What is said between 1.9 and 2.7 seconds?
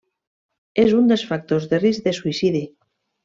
de suïcidi.